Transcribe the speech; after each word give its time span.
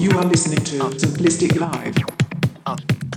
You 0.00 0.08
are 0.16 0.24
listening 0.24 0.64
to 0.64 0.78
Simplistic 0.96 1.60
Live. 1.60 1.94
Ah. 2.64 3.09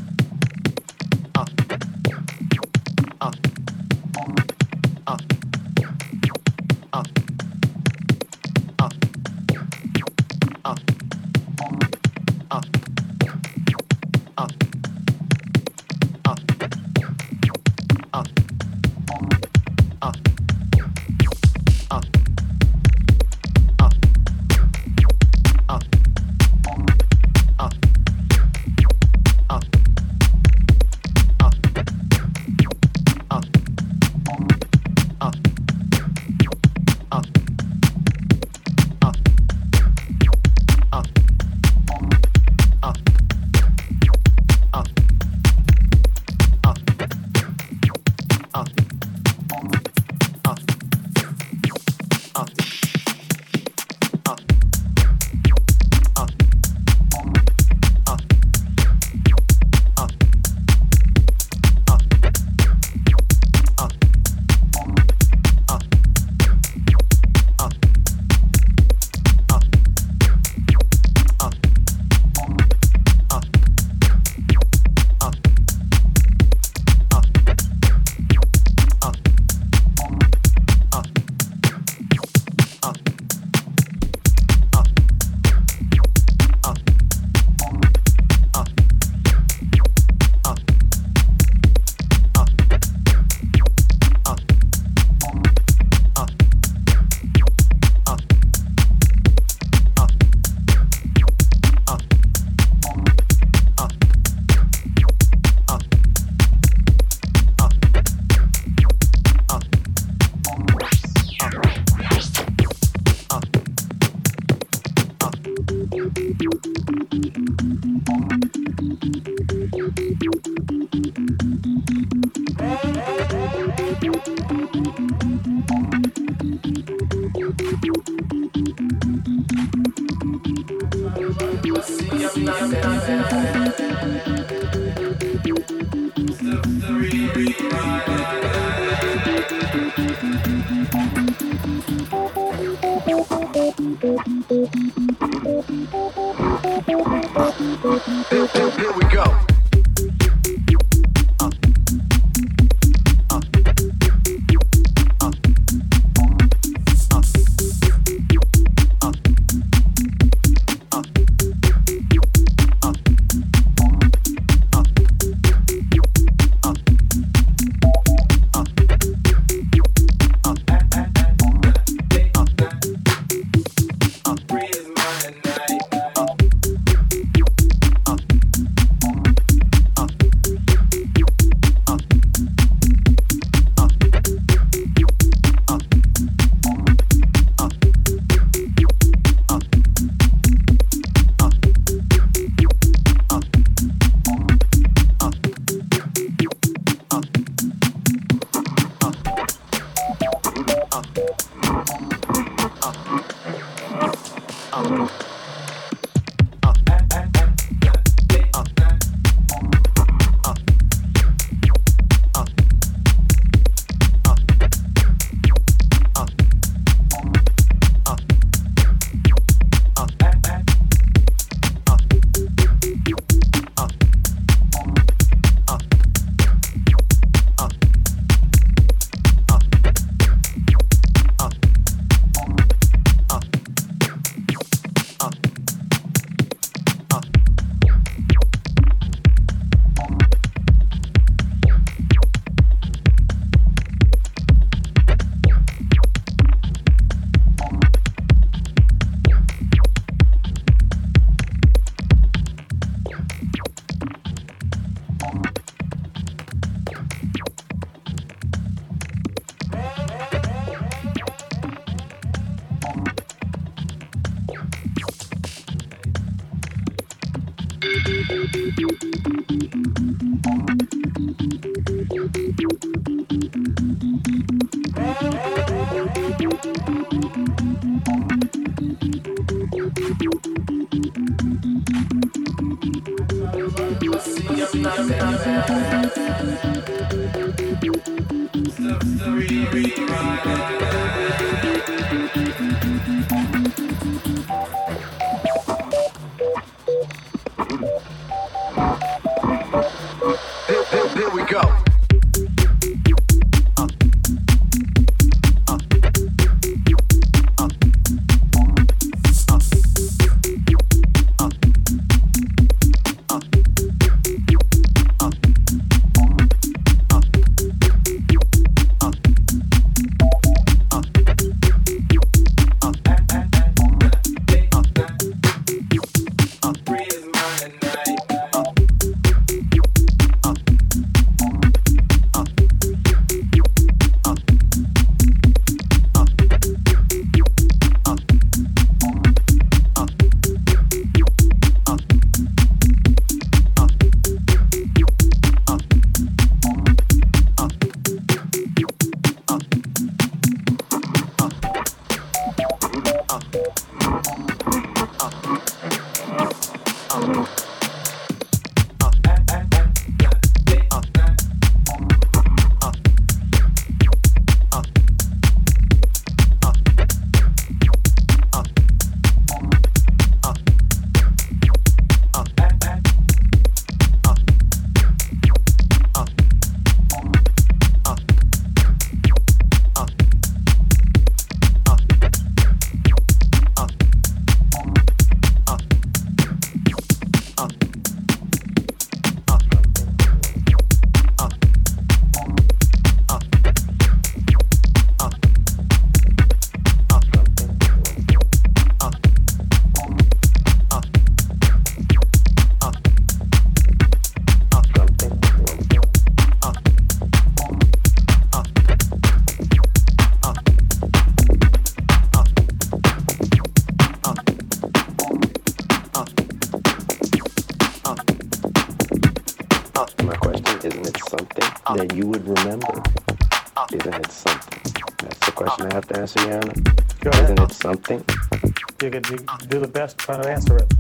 Do 429.68 429.80
the 429.80 429.90
best 429.92 430.18
trying 430.18 430.42
to 430.42 430.50
answer 430.50 430.78
it. 430.78 430.94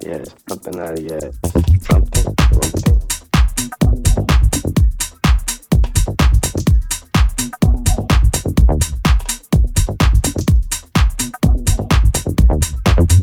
Yeah, 0.00 0.24
something 0.48 0.80
out 0.80 0.98
of 0.98 1.04
yeah. 1.04 1.20
Something, 1.82 2.34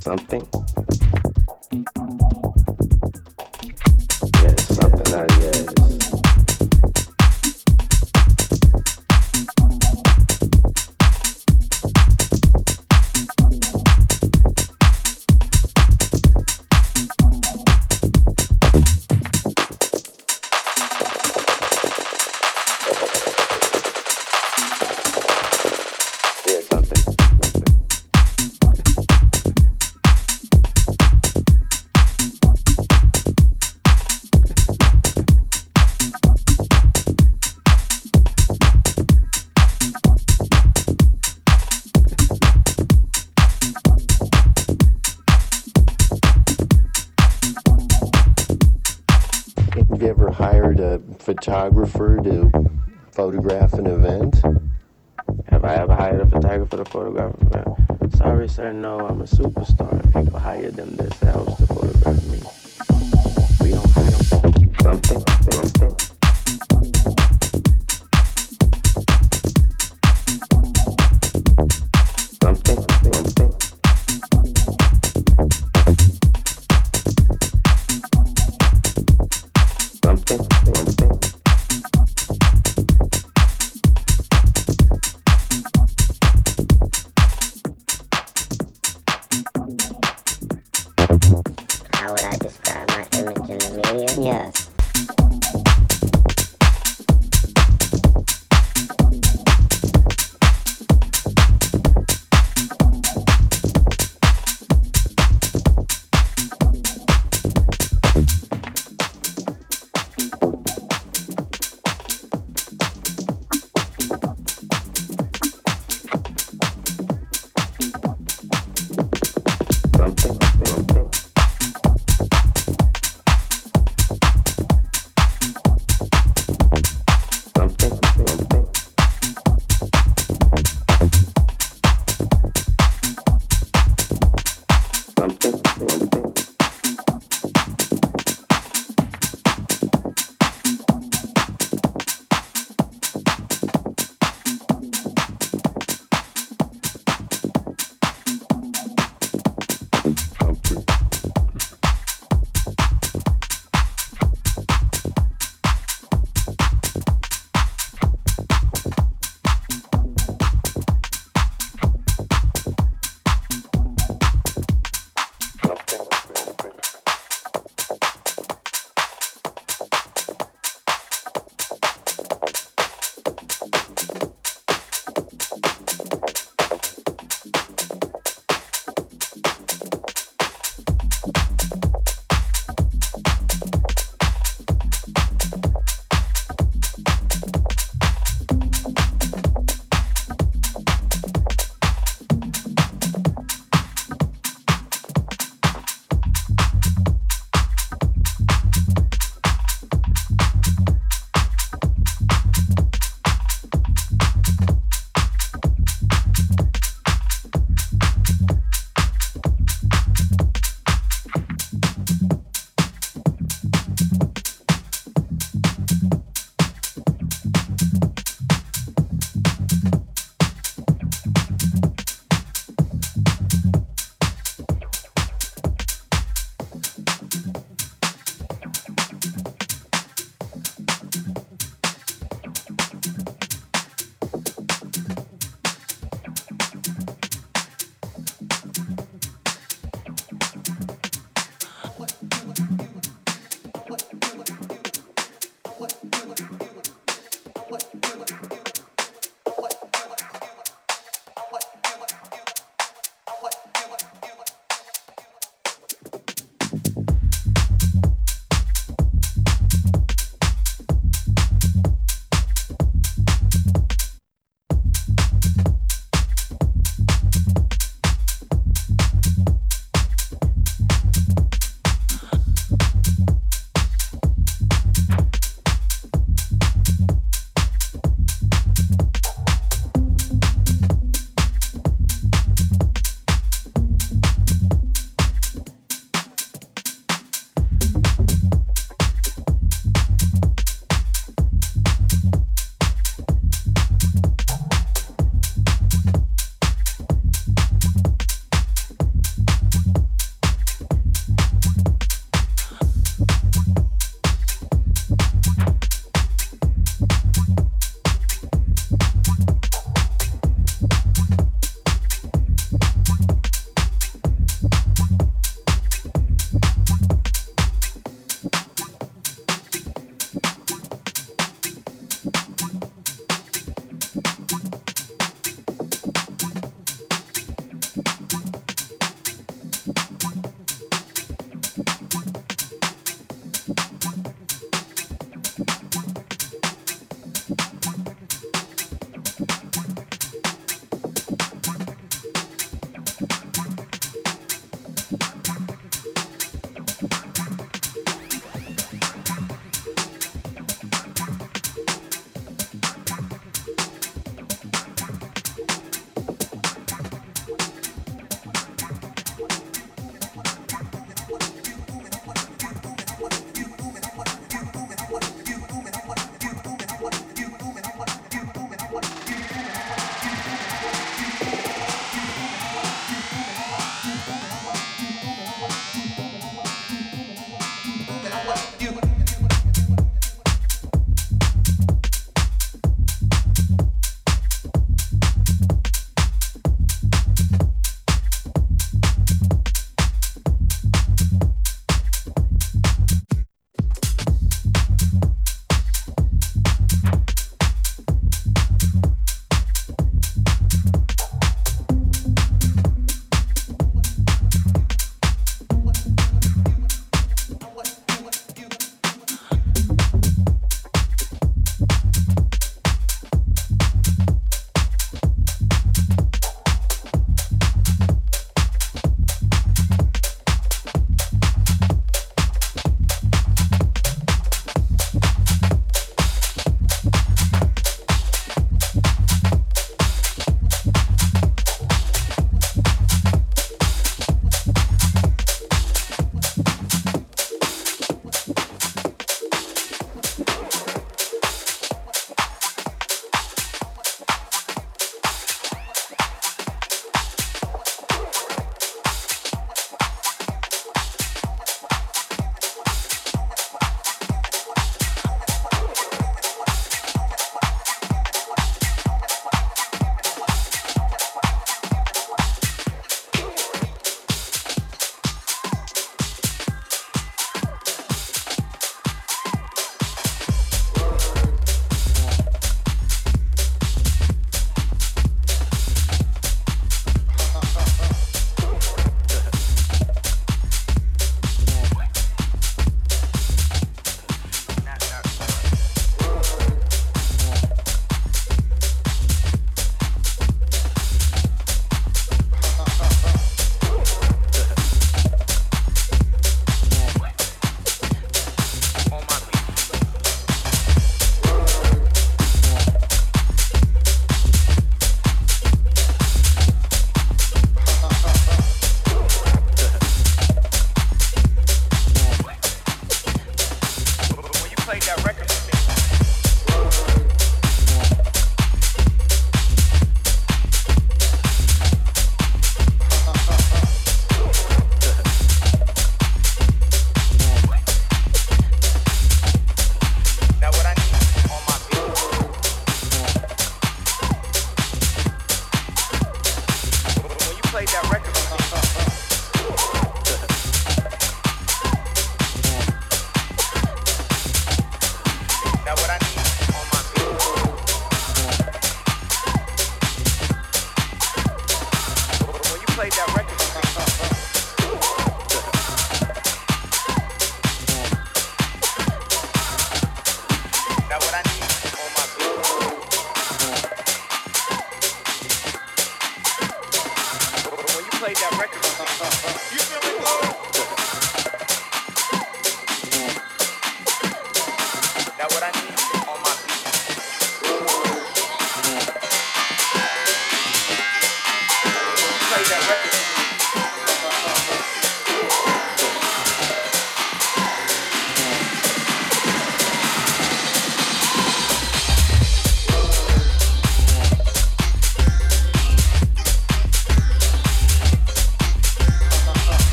something. 0.00 1.03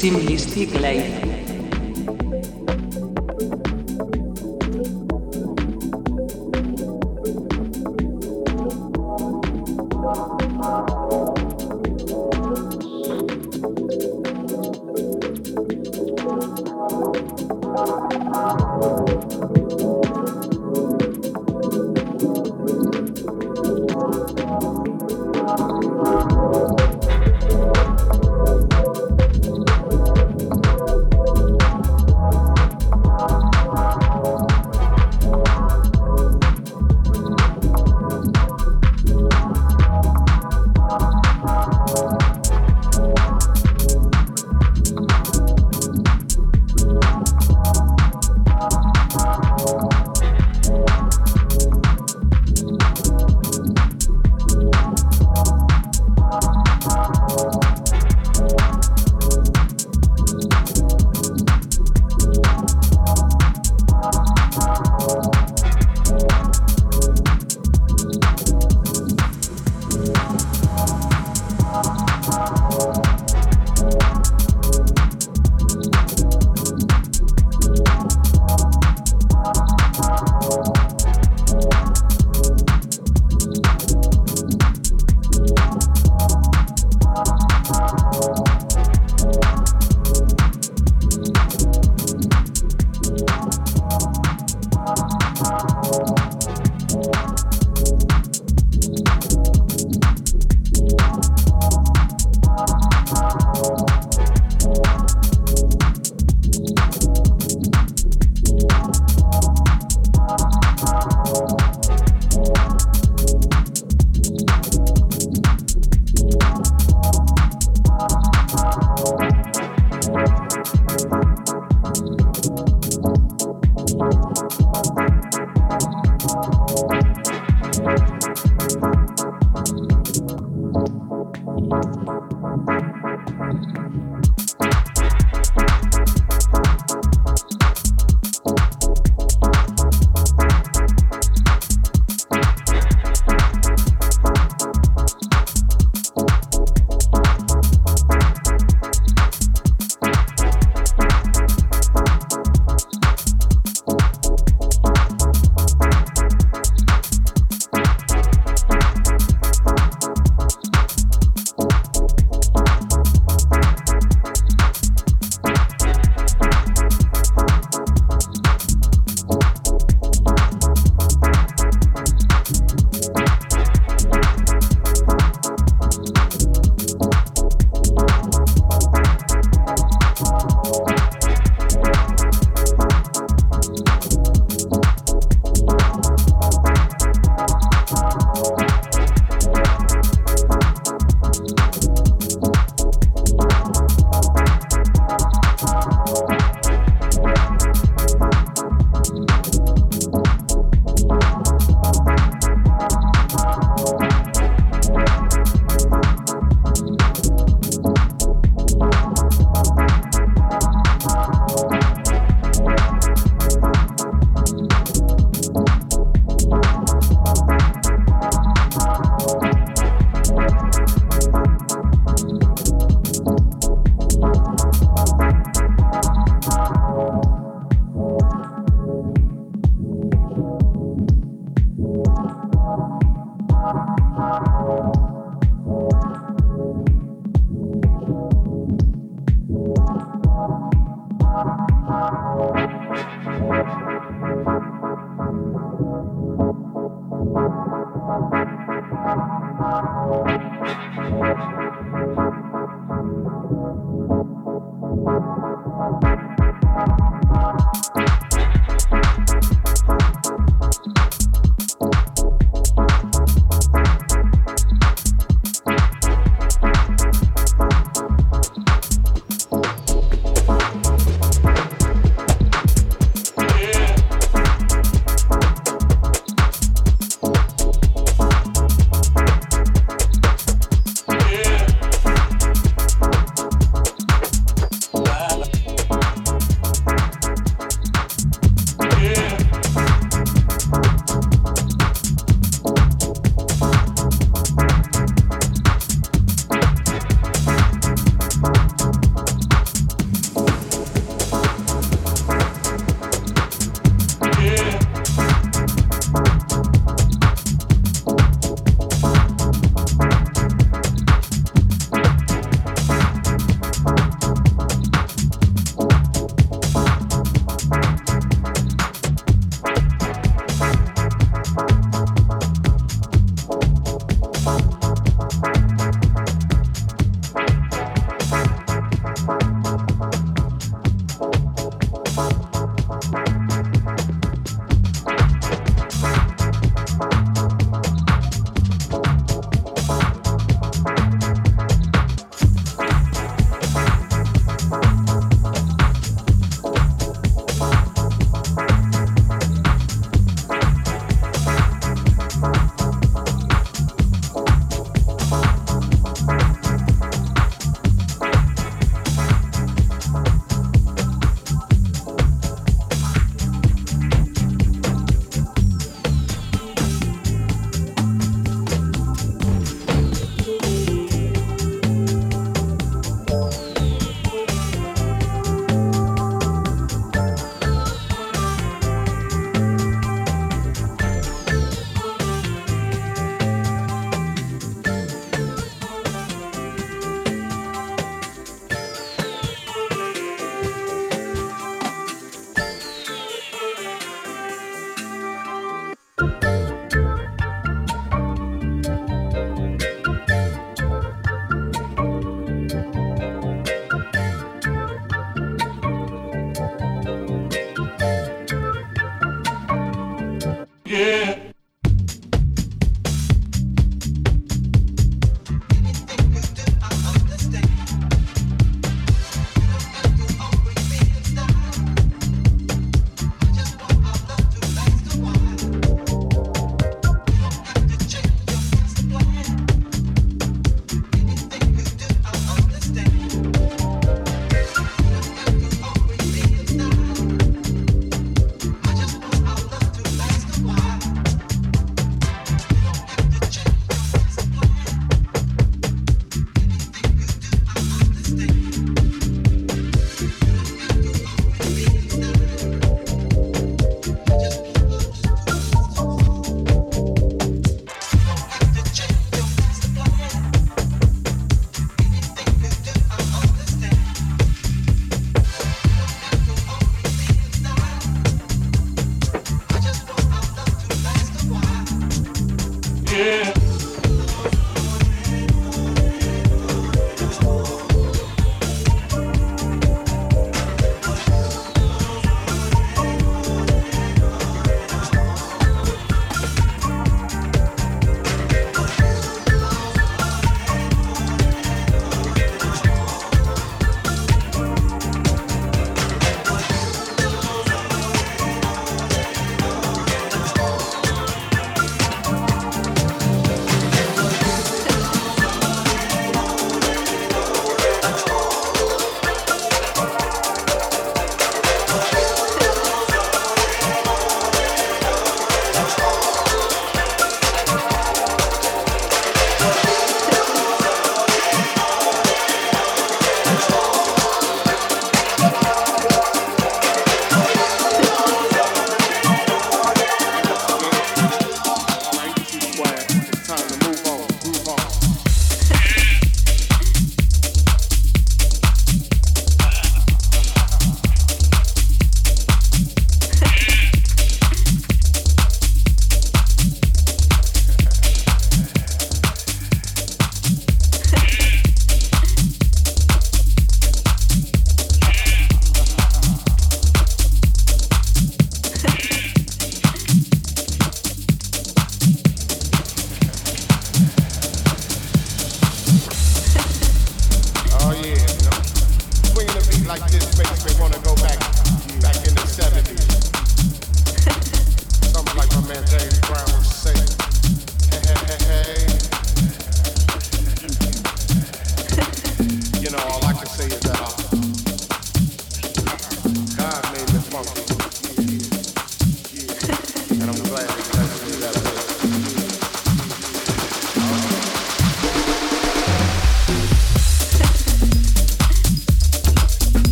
Simplistic 0.00 0.72
Life. 0.80 1.29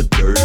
the 0.00 0.08
dirty, 0.08 0.39